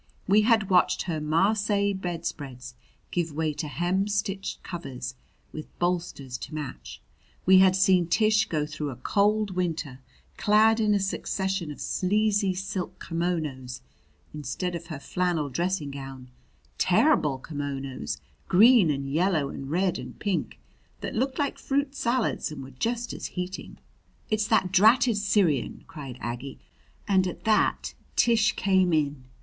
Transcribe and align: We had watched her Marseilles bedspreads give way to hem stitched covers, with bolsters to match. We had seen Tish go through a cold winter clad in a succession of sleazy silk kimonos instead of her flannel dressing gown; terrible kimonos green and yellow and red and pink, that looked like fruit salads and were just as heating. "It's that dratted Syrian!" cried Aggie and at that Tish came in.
We 0.27 0.41
had 0.41 0.71
watched 0.71 1.03
her 1.03 1.21
Marseilles 1.21 1.93
bedspreads 1.95 2.73
give 3.11 3.31
way 3.31 3.53
to 3.53 3.67
hem 3.67 4.07
stitched 4.07 4.63
covers, 4.63 5.13
with 5.51 5.77
bolsters 5.77 6.39
to 6.39 6.55
match. 6.55 6.99
We 7.45 7.59
had 7.59 7.75
seen 7.75 8.07
Tish 8.07 8.47
go 8.47 8.65
through 8.65 8.89
a 8.89 8.95
cold 8.95 9.51
winter 9.55 9.99
clad 10.37 10.79
in 10.79 10.95
a 10.95 10.99
succession 10.99 11.69
of 11.71 11.79
sleazy 11.79 12.55
silk 12.55 12.97
kimonos 12.99 13.81
instead 14.33 14.73
of 14.73 14.87
her 14.87 14.97
flannel 14.99 15.49
dressing 15.49 15.91
gown; 15.91 16.31
terrible 16.79 17.37
kimonos 17.37 18.19
green 18.47 18.89
and 18.89 19.07
yellow 19.07 19.49
and 19.49 19.69
red 19.69 19.99
and 19.99 20.17
pink, 20.17 20.57
that 21.01 21.13
looked 21.13 21.37
like 21.37 21.59
fruit 21.59 21.93
salads 21.93 22.51
and 22.51 22.63
were 22.63 22.71
just 22.71 23.13
as 23.13 23.27
heating. 23.37 23.77
"It's 24.31 24.47
that 24.47 24.71
dratted 24.71 25.17
Syrian!" 25.17 25.83
cried 25.85 26.17
Aggie 26.21 26.57
and 27.07 27.27
at 27.27 27.43
that 27.43 27.93
Tish 28.15 28.53
came 28.53 28.93
in. 28.93 29.25